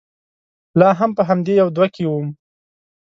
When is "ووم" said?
2.07-2.27